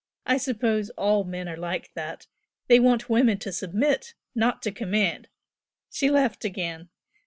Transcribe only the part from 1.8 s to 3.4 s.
that! they want women